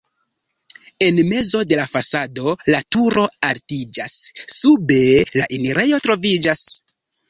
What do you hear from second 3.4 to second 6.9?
altiĝas, sube la enirejo troviĝas.